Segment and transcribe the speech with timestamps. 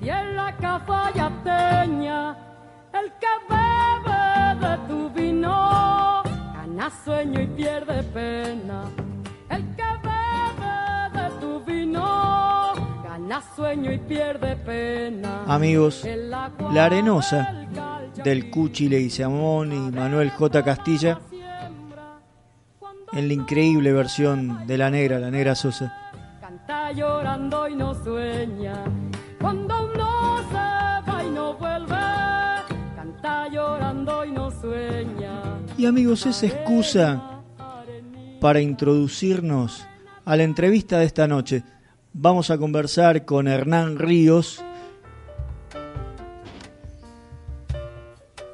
[0.00, 2.36] mi tierra cafayateña,
[2.92, 6.22] el que bebe de tu vino,
[6.54, 8.84] gana sueño y pierde pena.
[9.50, 15.44] El que bebe de tu vino, gana sueño y pierde pena.
[15.46, 16.06] Amigos,
[16.72, 17.66] La Arenosa,
[18.22, 20.64] del Cuchi Leguizamón y Manuel J.
[20.64, 21.18] Castilla,
[23.12, 25.92] en la increíble versión de La Negra, La Negra Sosa.
[26.40, 28.84] Canta llorando y no sueña.
[29.40, 29.87] Cuando
[35.78, 37.40] y amigos, esa excusa
[38.40, 39.86] para introducirnos
[40.24, 41.62] a la entrevista de esta noche.
[42.12, 44.60] Vamos a conversar con Hernán Ríos.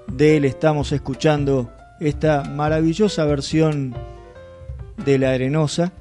[0.06, 3.94] De él estamos escuchando esta maravillosa versión
[5.04, 5.92] de La Arenosa,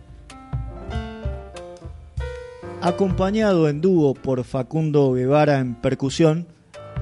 [2.81, 6.47] acompañado en dúo por Facundo Guevara en percusión.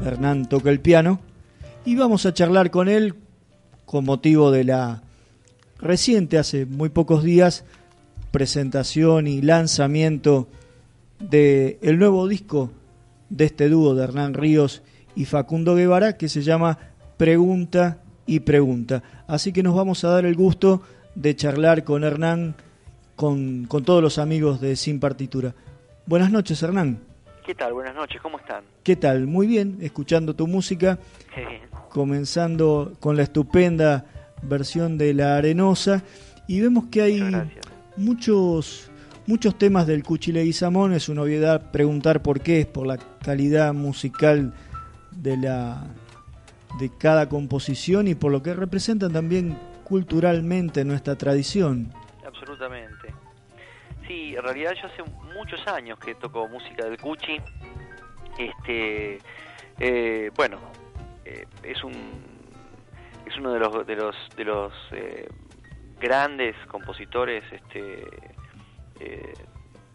[0.06, 1.31] Hernán toca el piano
[1.86, 3.16] y vamos a charlar con él
[3.86, 5.02] con motivo de la
[5.80, 7.66] reciente, hace muy pocos días,
[8.32, 10.48] presentación y lanzamiento
[11.20, 12.72] de el nuevo disco
[13.30, 14.84] de este dúo de Hernán Ríos
[15.16, 16.78] y Facundo Guevara que se llama
[17.18, 19.04] Pregunta y Pregunta.
[19.28, 20.82] Así que nos vamos a dar el gusto
[21.16, 22.56] de charlar con Hernán,
[23.16, 25.54] con, con todos los amigos de Sin Partitura.
[26.06, 27.00] Buenas noches, Hernán.
[27.46, 27.74] ¿Qué tal?
[27.74, 28.64] Buenas noches, ¿cómo están?
[28.84, 29.26] ¿Qué tal?
[29.26, 31.00] Muy bien, escuchando tu música,
[31.92, 34.06] comenzando con la estupenda
[34.42, 36.04] versión de La Arenosa
[36.48, 37.22] y vemos que hay
[37.98, 38.90] muchos
[39.28, 43.74] muchos temas del Cuchile Guizamón, es una obviedad preguntar por qué, es por la calidad
[43.74, 44.54] musical
[45.12, 45.86] de la
[46.80, 51.92] de cada composición y por lo que representan también culturalmente nuestra tradición.
[52.26, 53.14] Absolutamente.
[54.08, 55.04] Sí, en realidad yo hace
[55.34, 57.38] muchos años que toco música del Cuchi.
[58.38, 59.20] Este,
[59.80, 60.58] eh, bueno,
[61.26, 62.22] eh, es un
[63.26, 65.28] es uno de los de los de los eh,
[66.00, 68.04] grandes compositores, este,
[69.00, 69.34] eh,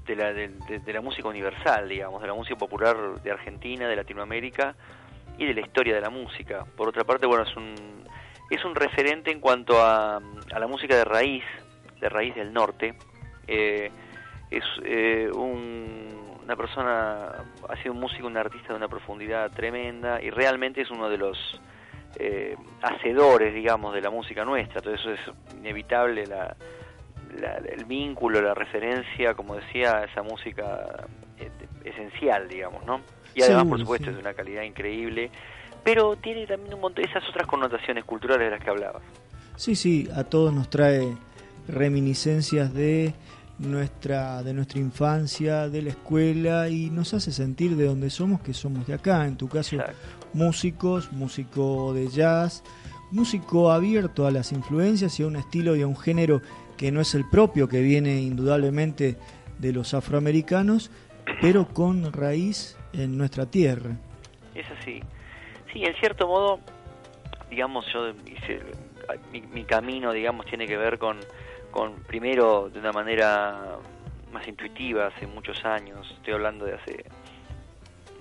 [0.06, 0.48] de la de,
[0.84, 4.76] de- la música universal, digamos, de la música popular de Argentina, de Latinoamérica
[5.36, 6.64] y de la historia de la música.
[6.76, 8.04] Por otra parte, bueno, es un
[8.50, 11.42] es un referente en cuanto a, a la música de raíz,
[12.00, 12.94] de raíz del norte.
[13.48, 13.90] Eh,
[14.50, 17.26] es eh, un- una persona,
[17.68, 21.18] ha sido un músico, un artista de una profundidad tremenda y realmente es uno de
[21.18, 21.36] los
[22.18, 24.80] eh, hacedores, digamos, de la música nuestra.
[24.80, 25.20] Todo eso es
[25.58, 26.56] inevitable, la,
[27.40, 30.86] la- el vínculo, la referencia, como decía, a esa música
[31.38, 31.50] eh,
[31.84, 33.00] esencial, digamos, ¿no?
[33.34, 34.10] Y además, por supuesto, sí.
[34.10, 35.30] es de una calidad increíble,
[35.84, 39.02] pero tiene también un montón esas otras connotaciones culturales de las que hablabas.
[39.56, 41.12] Sí, sí, a todos nos trae
[41.68, 43.12] reminiscencias de
[43.58, 48.52] nuestra de nuestra infancia, de la escuela y nos hace sentir de donde somos, que
[48.52, 49.96] somos de acá, en tu caso Exacto.
[50.34, 52.62] músicos, músico de jazz,
[53.10, 56.42] músico abierto a las influencias y a un estilo y a un género
[56.76, 59.16] que no es el propio, que viene indudablemente
[59.58, 60.90] de los afroamericanos,
[61.40, 63.96] pero con raíz en nuestra tierra.
[64.54, 65.00] Es así.
[65.72, 66.60] Sí, en cierto modo,
[67.48, 68.60] digamos, yo hice,
[69.32, 71.18] mi, mi camino, digamos, tiene que ver con,
[71.76, 73.76] con, primero, de una manera
[74.32, 77.04] más intuitiva, hace muchos años, estoy hablando de hace,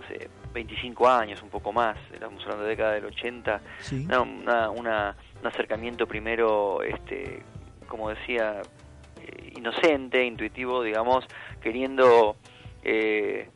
[0.04, 4.04] hace 25 años, un poco más, estamos hablando de la década del 80, ¿sí?
[4.06, 7.44] una, una- una- un acercamiento primero, este,
[7.88, 8.62] como decía,
[9.22, 11.25] eh, inocente, intuitivo, digamos,
[11.62, 12.36] queriendo,
[12.84, 13.48] eh,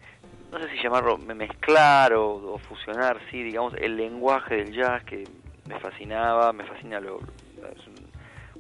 [0.50, 5.04] no sé si llamarlo me- mezclar o, o fusionar, sí, digamos, el lenguaje del jazz
[5.04, 5.28] que
[5.68, 7.86] me fascinaba, me fascina lo, es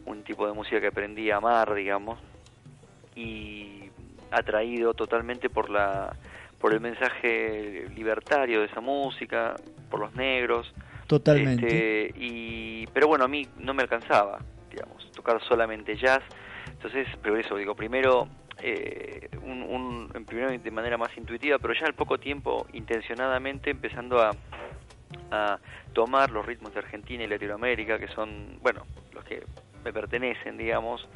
[0.09, 2.19] un, tipo de música que aprendí a amar, digamos,
[3.15, 3.89] y
[4.31, 6.15] atraído totalmente por la
[6.59, 9.55] por el mensaje libertario de esa música,
[9.89, 10.73] por los negros,
[11.07, 12.07] Totalmente.
[12.07, 14.39] este, y, pero bueno, a mí no me alcanzaba,
[14.69, 16.21] digamos, tocar solamente jazz.
[16.67, 18.27] Entonces, pero eso, digo, primero
[18.61, 19.63] eh, un,
[20.13, 24.31] un, primero de manera más intuitiva, pero ya al poco tiempo intencionadamente empezando a,
[25.31, 25.59] a
[25.93, 29.43] tomar los ritmos de Argentina y Latinoamérica, que son, bueno, los que
[29.83, 31.07] me pertenecen, digamos,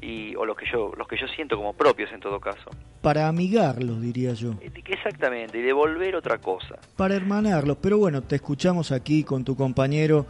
[0.00, 2.70] y, o los que yo los que yo siento como propios en todo caso.
[3.00, 4.52] Para amigarlos, diría yo.
[4.60, 6.76] Eh, exactamente, y devolver otra cosa.
[6.96, 10.26] Para hermanarlos, pero bueno, te escuchamos aquí con tu compañero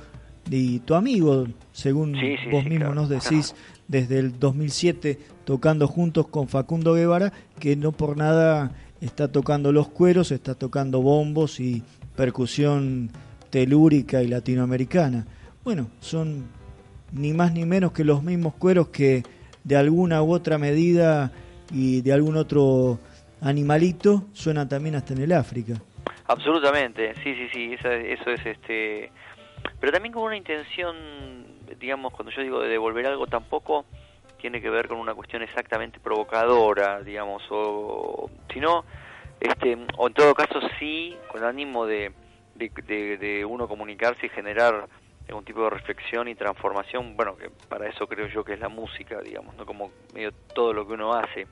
[0.50, 2.16] y tu amigo, según
[2.50, 3.54] vos mismo nos decís,
[3.88, 9.88] desde el 2007 tocando juntos con Facundo Guevara, que no por nada está tocando los
[9.88, 11.82] cueros, está tocando bombos y
[12.16, 13.10] percusión
[13.50, 15.26] telúrica y latinoamericana.
[15.62, 16.44] Bueno, son
[17.14, 19.22] ni más ni menos que los mismos cueros que
[19.62, 21.32] de alguna u otra medida
[21.72, 22.98] y de algún otro
[23.40, 25.74] animalito suenan también hasta en el África.
[26.26, 27.90] Absolutamente, sí, sí, sí, eso,
[28.30, 29.10] es este...
[29.80, 30.96] Pero también con una intención,
[31.80, 33.86] digamos, cuando yo digo de devolver algo, tampoco
[34.38, 38.84] tiene que ver con una cuestión exactamente provocadora, digamos, o sino,
[39.40, 42.12] este, o en todo caso sí, con ánimo de,
[42.56, 44.86] de, de uno comunicarse y generar
[45.28, 48.68] algún tipo de reflexión y transformación, bueno, que para eso creo yo que es la
[48.68, 51.46] música, digamos, no como medio todo lo que uno hace,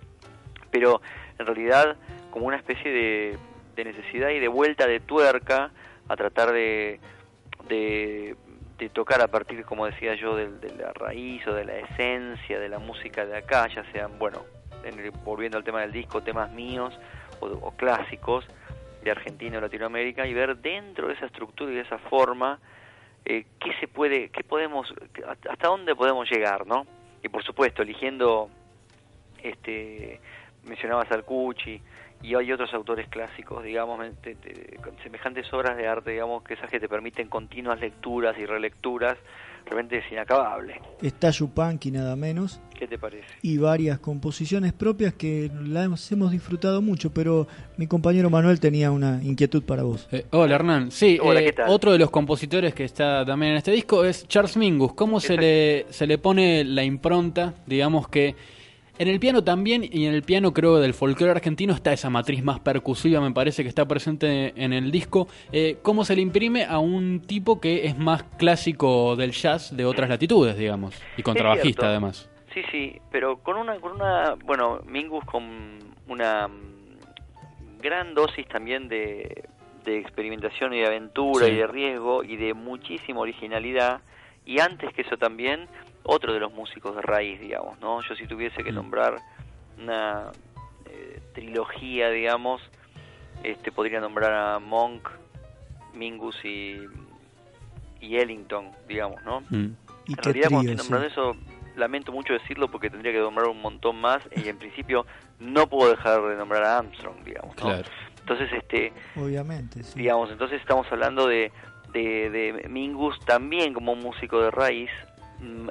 [0.71, 1.01] pero
[1.39, 1.97] en realidad
[2.31, 3.39] como una especie de,
[3.85, 5.71] necesidad y de vuelta de tuerca
[6.09, 7.01] a tratar de,
[7.69, 8.37] de,
[8.93, 12.79] tocar a partir, como decía yo, de, la raíz o de la esencia de la
[12.79, 14.45] música de acá, ya sean, bueno,
[15.25, 16.99] volviendo al tema del disco, temas míos
[17.41, 18.45] o, o clásicos
[19.03, 22.59] de Argentina o Latinoamérica, y ver dentro de esa estructura y de esa forma,
[23.25, 24.93] eh, qué se puede, qué podemos,
[25.49, 26.87] hasta dónde podemos llegar, ¿no?
[27.23, 28.51] Y por supuesto, eligiendo,
[29.43, 30.21] este,
[30.65, 31.81] mencionabas al Cucci,
[32.23, 33.99] y hay otros autores clásicos, digamos,
[34.83, 39.19] con semejantes obras de arte, digamos, que esas que te permiten continuas lecturas y relecturas,
[39.65, 40.81] realmente es inacabable.
[41.01, 42.61] Está Yupanqui nada menos.
[42.79, 43.27] ¿Qué te parece?
[43.43, 49.21] Y varias composiciones propias que las hemos disfrutado mucho, pero mi compañero Manuel tenía una
[49.23, 50.09] inquietud para vos.
[50.11, 54.05] Eh, hola Hernán, sí, eh, otro de los compositores que está también en este disco
[54.05, 54.95] es Charles Mingus.
[54.95, 58.35] ¿Cómo se le, se le pone la impronta, digamos que
[58.99, 62.45] en el piano también, y en el piano creo del folclore argentino está esa matriz
[62.45, 65.29] más percusiva, me parece que está presente en el disco.
[65.51, 69.85] Eh, ¿Cómo se le imprime a un tipo que es más clásico del jazz de
[69.85, 71.01] otras latitudes, digamos?
[71.17, 72.29] Y contrabajista además.
[72.53, 78.89] Sí, sí, pero con una, con una, bueno, Mingus con una mm, gran dosis también
[78.89, 79.49] de,
[79.87, 84.01] experimentación y de aventura y de riesgo y de muchísima originalidad.
[84.45, 85.67] Y antes que eso también,
[86.05, 88.01] otro de los músicos de raíz, digamos, ¿no?
[88.03, 88.75] Yo si tuviese que mm.
[88.75, 89.17] nombrar
[89.81, 90.31] una
[90.87, 92.63] eh, trilogía, digamos,
[93.43, 95.09] este podría nombrar a Monk,
[95.95, 96.81] Mingus y,
[98.01, 99.41] y Ellington, digamos, ¿no?
[99.51, 99.75] Mm.
[100.09, 101.37] en realidad cuando estoy nombrando eso,
[101.77, 105.07] lamento mucho decirlo porque tendría que nombrar un montón más y en principio
[105.39, 107.73] no puedo dejar de nombrar a Armstrong, digamos, ¿no?
[108.21, 108.93] Entonces, este...
[109.17, 111.51] Obviamente, Digamos, entonces estamos hablando de,
[111.93, 114.91] de, de Mingus también como músico de raíz,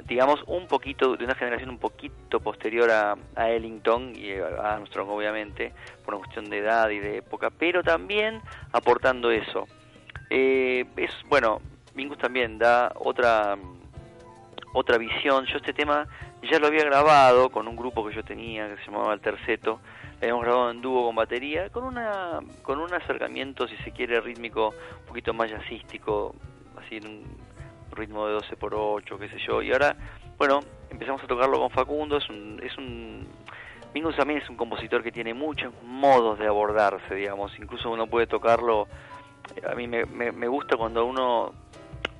[0.07, 5.09] digamos, un poquito, de una generación un poquito posterior a, a, Ellington y a Armstrong,
[5.09, 5.71] obviamente,
[6.03, 8.41] por una cuestión de edad y de época, pero también
[8.73, 9.67] aportando eso.
[10.29, 11.61] Eh, es, bueno,
[11.95, 13.57] Mingus también da otra,
[14.73, 15.45] otra visión.
[15.45, 16.07] Yo este tema
[16.49, 19.79] ya lo había grabado con un grupo que yo tenía, que se llamaba El Terceto,
[20.19, 24.19] lo habíamos grabado en dúo con batería, con, una, con un acercamiento, si se quiere,
[24.21, 26.35] rítmico un poquito más jazzístico,
[26.77, 27.50] así en un
[27.95, 29.61] ritmo de 12 por 8, qué sé yo.
[29.61, 29.95] Y ahora,
[30.37, 32.59] bueno, empezamos a tocarlo con Facundo, es un...
[32.63, 33.27] Es un
[33.93, 37.51] Mingus también es un compositor que tiene muchos modos de abordarse, digamos.
[37.59, 38.87] Incluso uno puede tocarlo...
[39.69, 41.51] A mí me, me, gusta cuando uno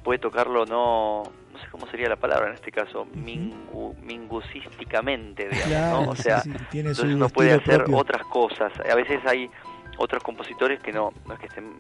[0.04, 1.24] puede tocarlo no
[1.54, 6.12] no sé cómo sería la palabra en este caso, mingu, mingusísticamente, digamos, ¿no?
[6.12, 6.42] O sea,
[6.74, 8.72] entonces uno puede hacer otras cosas.
[8.90, 9.50] A veces hay
[9.98, 11.74] otros compositores que no, no es que estén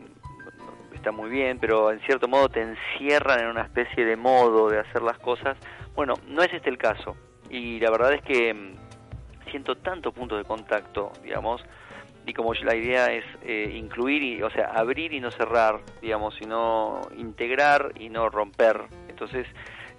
[1.01, 4.79] está muy bien, pero en cierto modo te encierran en una especie de modo de
[4.79, 5.57] hacer las cosas.
[5.95, 7.17] Bueno, no es este el caso.
[7.49, 11.63] Y la verdad es que mm, siento tantos puntos de contacto, digamos,
[12.27, 16.35] y como la idea es eh, incluir, y, o sea, abrir y no cerrar, digamos,
[16.35, 18.83] sino integrar y no romper.
[19.09, 19.47] Entonces,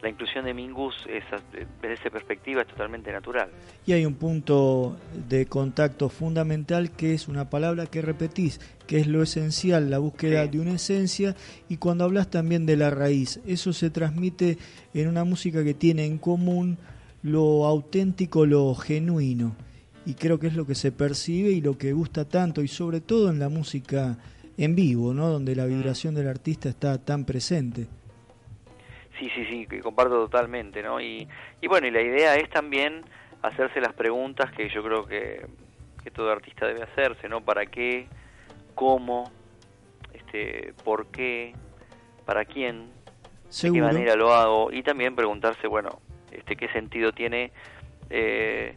[0.03, 1.23] la inclusión de Mingus es,
[1.81, 3.49] desde esa perspectiva es totalmente natural.
[3.87, 4.97] Y hay un punto
[5.29, 10.47] de contacto fundamental que es una palabra que repetís, que es lo esencial, la búsqueda
[10.47, 11.37] de una esencia
[11.69, 14.59] y cuando hablas también de la raíz, eso se transmite
[14.93, 16.79] en una música que tiene en común
[17.23, 19.55] lo auténtico, lo genuino
[20.05, 23.01] y creo que es lo que se percibe y lo que gusta tanto y sobre
[23.01, 24.19] todo en la música
[24.57, 25.29] en vivo, ¿no?
[25.29, 25.69] Donde la mm.
[25.69, 27.87] vibración del artista está tan presente.
[29.23, 31.01] Sí, sí, sí, que comparto totalmente, ¿no?
[31.01, 31.29] Y,
[31.61, 33.05] y bueno, y la idea es también
[33.41, 35.47] hacerse las preguntas que yo creo que,
[36.03, 37.41] que todo artista debe hacerse, ¿no?
[37.41, 38.09] ¿Para qué?
[38.75, 39.31] ¿Cómo?
[40.13, 41.55] Este, ¿Por qué?
[42.25, 42.91] ¿Para quién?
[43.63, 44.73] ¿De qué manera lo hago?
[44.73, 46.01] Y también preguntarse, bueno,
[46.33, 47.53] este, ¿qué sentido tiene
[48.11, 48.75] eh,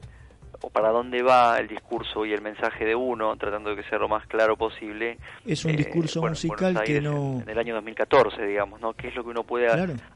[0.62, 4.00] o para dónde va el discurso y el mensaje de uno, tratando de que sea
[4.00, 5.18] lo más claro posible.
[5.46, 7.42] Es un eh, discurso musical que no...
[7.42, 8.94] En, el año 2014, digamos, ¿no?
[8.94, 9.68] ¿Qué es lo que uno puede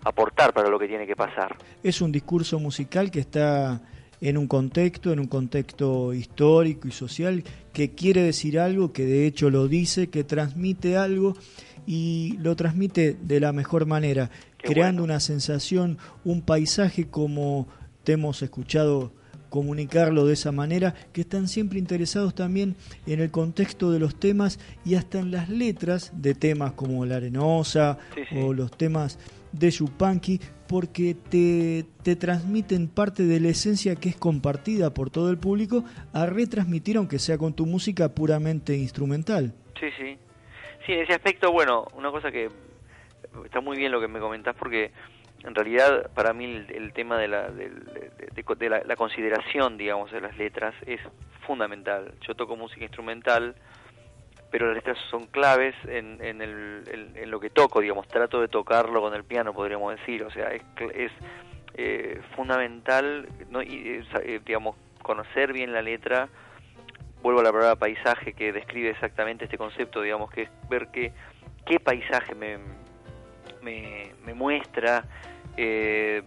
[0.03, 1.55] aportar para lo que tiene que pasar?
[1.83, 3.81] Es un discurso musical que está
[4.21, 7.43] en un contexto, en un contexto histórico y social,
[7.73, 11.35] que quiere decir algo, que de hecho lo dice, que transmite algo
[11.85, 17.67] y lo transmite de la mejor manera, creando una sensación, un paisaje como
[18.03, 19.13] te hemos escuchado
[19.49, 22.75] comunicarlo de esa manera, que están siempre interesados también
[23.05, 27.17] en el contexto de los temas y hasta en las letras de temas como La
[27.17, 27.97] Arenosa
[28.35, 29.19] o los temas
[29.51, 35.31] de Yupanqui, porque te, te transmiten parte de la esencia que es compartida por todo
[35.31, 39.55] el público a retransmitir, aunque sea con tu música puramente instrumental.
[39.79, 40.17] Sí, sí.
[40.85, 42.49] Sí, en ese aspecto, bueno, una cosa que
[43.45, 44.91] está muy bien lo que me comentás porque
[45.43, 47.71] en realidad para mí el, tema de, la, de,
[48.85, 50.99] la, consideración, digamos, de las letras es
[51.45, 52.13] fundamental.
[52.27, 53.55] Yo toco música instrumental,
[54.51, 58.47] pero las letras son claves en, en, el, en, lo que toco, digamos, trato de
[58.47, 61.11] tocarlo con el piano, podríamos decir, o sea, es, es
[61.75, 63.61] eh, fundamental, ¿no?
[63.61, 66.27] y, eh, digamos, conocer bien la letra,
[67.21, 71.13] vuelvo a la palabra paisaje que describe exactamente este concepto, digamos, que es ver qué,
[71.65, 72.57] qué paisaje me,
[73.61, 75.05] me, me muestra,
[75.57, 76.23] eh,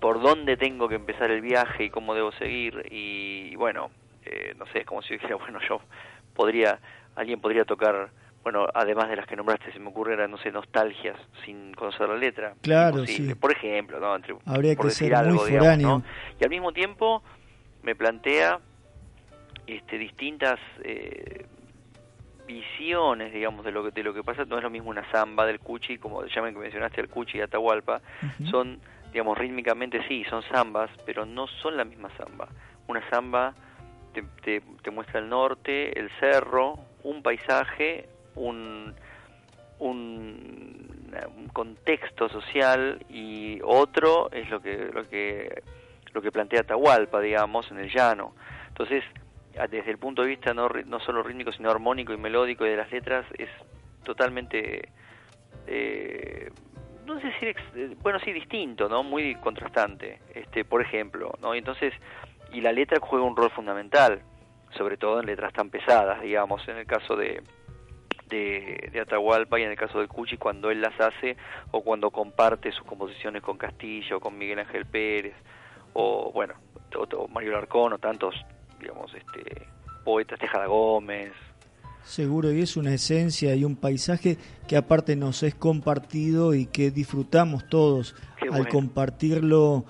[0.00, 3.90] por dónde tengo que empezar el viaje y cómo debo seguir y, bueno,
[4.24, 5.80] eh, no sé, es como si dijera, bueno, yo
[6.34, 6.78] podría,
[7.16, 8.10] alguien podría tocar,
[8.42, 12.16] bueno, además de las que nombraste, se me ocurriera, no sé, nostalgias sin conocer la
[12.16, 12.54] letra.
[12.62, 13.34] Claro, sí.
[13.34, 14.16] Por ejemplo, ¿no?
[14.46, 16.02] Habría que decir ser algo, muy digamos,
[16.40, 17.22] Y al mismo tiempo
[17.82, 18.60] me plantea
[19.66, 21.46] este, distintas eh,
[22.48, 24.44] visiones, digamos, de lo que de lo que pasa.
[24.46, 27.40] No es lo mismo una samba del cuchi, como llaman que mencionaste el cuchi y
[27.42, 28.00] Atahualpa.
[28.50, 28.80] Son,
[29.12, 32.48] digamos, rítmicamente sí, son zambas, pero no son la misma samba.
[32.88, 33.54] Una samba
[34.12, 38.94] te, te, muestra el norte, el cerro, un paisaje, un,
[39.78, 45.62] un, un, contexto social y otro es lo que lo que
[46.14, 48.34] lo que plantea Atahualpa, digamos, en el llano.
[48.68, 49.04] Entonces,
[49.70, 52.76] desde el punto de vista no, no solo rítmico, sino armónico y melódico y de
[52.76, 53.48] las letras, es
[54.04, 54.88] totalmente,
[55.66, 56.50] eh,
[57.06, 59.02] no sé si, eh, bueno, sí, distinto, ¿no?
[59.02, 61.54] Muy contrastante, este, por ejemplo, ¿no?
[61.54, 61.92] Y entonces,
[62.52, 64.22] y la letra juega un rol fundamental,
[64.76, 67.42] sobre todo en letras tan pesadas, digamos, en el caso de,
[68.28, 71.36] de, Atahualpa y en el caso de Cuchi cuando él las hace
[71.70, 75.34] o cuando comparte sus composiciones con Castillo, con Miguel Ángel Pérez
[75.94, 76.54] o bueno,
[76.94, 78.34] o, Mario Larcón o tantos
[78.80, 79.66] digamos, este,
[80.04, 81.32] poetas Tejada Gómez.
[82.04, 86.90] Seguro, y es una esencia y un paisaje que aparte nos es compartido y que
[86.90, 88.14] disfrutamos todos
[88.50, 89.84] al compartirlo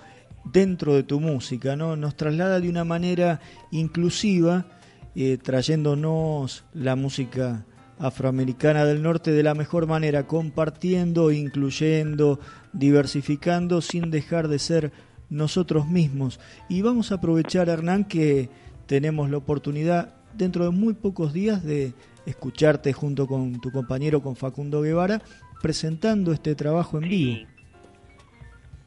[0.44, 1.94] dentro de tu música, ¿no?
[1.94, 3.40] Nos traslada de una manera
[3.70, 4.66] inclusiva,
[5.14, 7.64] eh, trayéndonos la música
[7.98, 12.40] afroamericana del norte de la mejor manera, compartiendo, incluyendo,
[12.72, 14.92] diversificando, sin dejar de ser
[15.30, 16.40] nosotros mismos.
[16.68, 18.48] Y vamos a aprovechar, Hernán, que
[18.88, 21.92] tenemos la oportunidad dentro de muy pocos días de
[22.26, 25.20] escucharte junto con tu compañero, con Facundo Guevara,
[25.62, 27.48] presentando este trabajo en vivo.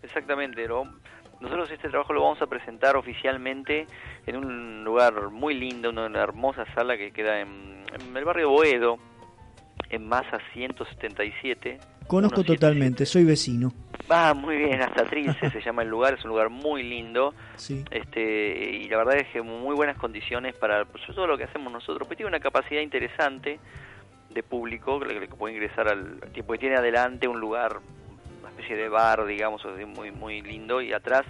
[0.02, 0.68] Exactamente,
[1.40, 3.88] nosotros este trabajo lo vamos a presentar oficialmente
[4.26, 8.98] en un lugar muy lindo, una hermosa sala que queda en, en el barrio Boedo,
[9.90, 11.80] en Masa 177.
[12.08, 13.72] Conozco totalmente, soy vecino.
[14.10, 17.34] Va muy bien, hasta Trilce se llama el lugar, es un lugar muy lindo.
[17.56, 17.84] Sí.
[17.92, 21.72] Este, y la verdad es que muy buenas condiciones para pues, todo lo que hacemos
[21.72, 22.08] nosotros.
[22.08, 23.60] Pues tiene una capacidad interesante
[24.30, 27.80] de público que, puede ingresar al tiempo que tiene adelante un lugar,
[28.40, 29.62] una especie de bar, digamos,
[29.96, 31.26] muy muy lindo y atrás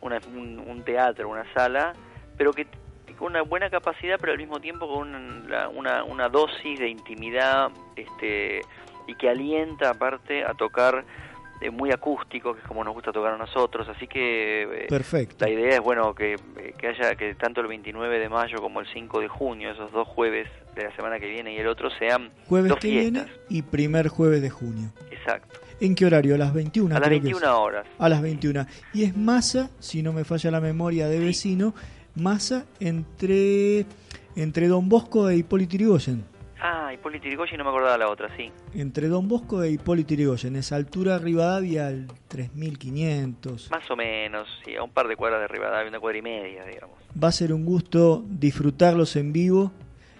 [0.00, 1.92] un, teatro, una sala,
[2.36, 2.66] pero que
[3.18, 7.70] con una buena capacidad, pero al mismo tiempo con una, una, una dosis de intimidad,
[7.94, 8.62] este
[9.06, 11.04] y que alienta aparte a tocar
[11.70, 15.44] muy acústico, que es como nos gusta tocar a nosotros, así que eh, Perfecto.
[15.44, 18.80] la idea es bueno que, eh, que, haya que tanto el 29 de mayo como
[18.80, 21.90] el 5 de junio, esos dos jueves de la semana que viene y el otro
[21.98, 24.88] sean jueves que viene y primer jueves de junio.
[25.10, 25.60] Exacto.
[25.80, 26.34] ¿En qué horario?
[26.36, 26.96] A las 21.
[26.96, 27.86] A las 21 horas.
[27.98, 28.66] A las 21.
[28.94, 31.74] Y es masa, si no me falla la memoria de vecino,
[32.14, 33.86] masa entre
[34.36, 36.24] entre Don Bosco e Hipólito Yrigoyen.
[36.64, 38.52] Ah, Hipólito Yrigoyen no me acordaba la otra, sí.
[38.72, 43.68] Entre Don Bosco e Hipólito Yrigoyen, esa altura Rivadavia al 3500.
[43.72, 46.64] Más o menos, sí, a un par de cuadras de Rivadavia, una cuadra y media,
[46.64, 46.96] digamos.
[47.20, 49.72] Va a ser un gusto disfrutarlos en vivo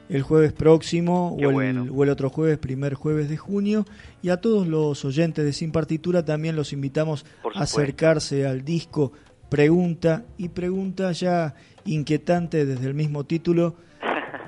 [0.08, 3.86] el jueves próximo o el, o el, otro jueves, primer jueves de junio.
[4.20, 9.12] Y a todos los oyentes de Sin Partitura también los invitamos a acercarse al disco
[9.48, 13.76] Pregunta y Pregunta ya inquietante desde el mismo título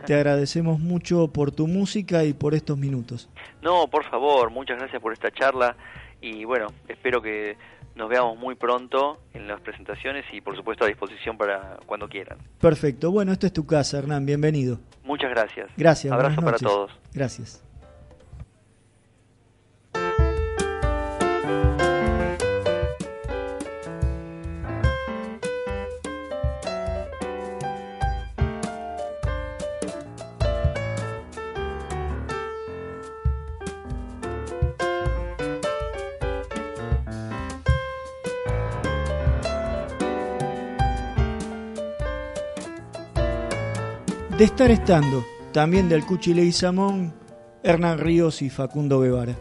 [0.06, 3.28] te agradecemos mucho por tu música y por estos minutos.
[3.62, 5.76] No, por favor, muchas gracias por esta charla
[6.20, 7.56] y bueno, espero que
[7.94, 12.38] nos veamos muy pronto en las presentaciones y por supuesto a disposición para cuando quieran.
[12.60, 14.78] Perfecto, bueno, esta es tu casa, Hernán, bienvenido.
[15.04, 15.70] Muchas gracias.
[15.76, 16.12] Gracias.
[16.12, 16.90] Abrazo para todos.
[17.12, 17.62] Gracias.
[44.44, 45.24] De estar estando,
[45.54, 47.14] también del Cuchile y Samón,
[47.62, 49.34] Hernán Ríos y Facundo Guevara.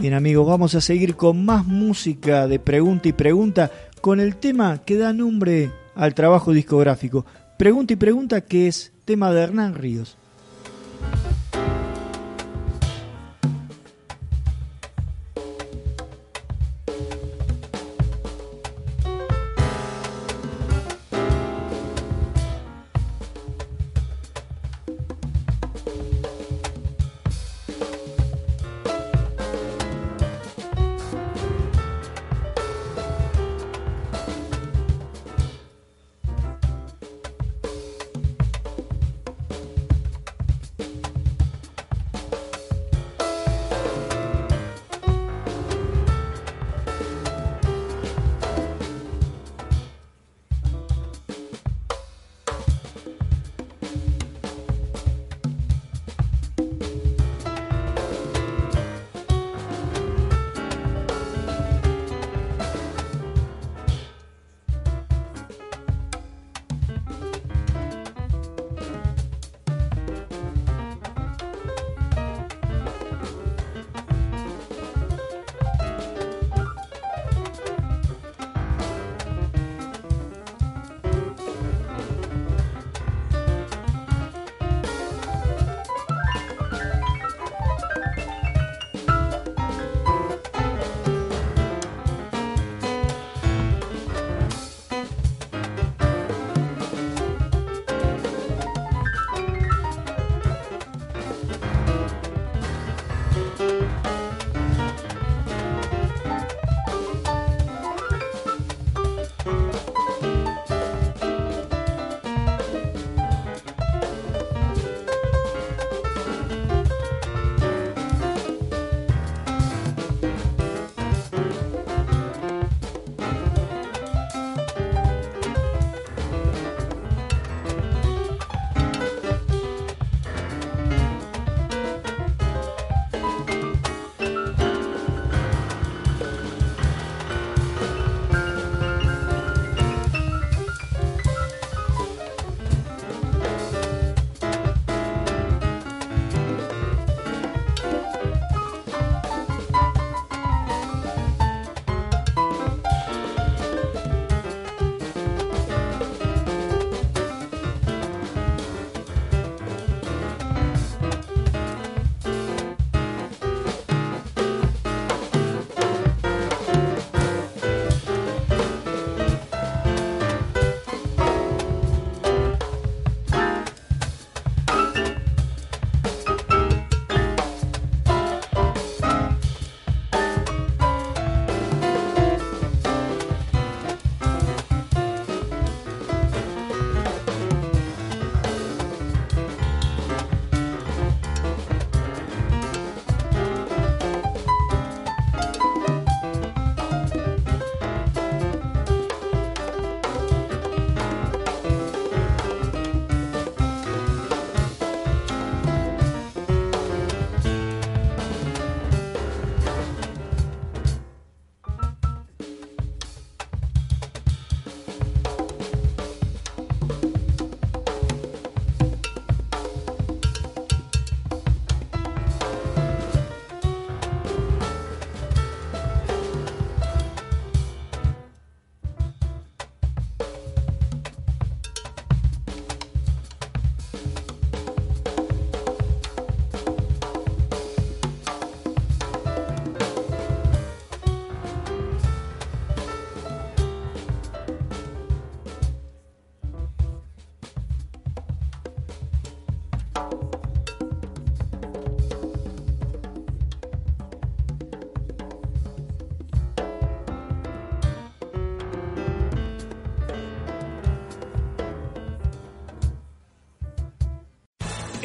[0.00, 4.78] Bien amigos, vamos a seguir con más música de pregunta y pregunta con el tema
[4.78, 7.26] que da nombre al trabajo discográfico.
[7.58, 10.17] Pregunta y pregunta que es tema de Hernán Ríos.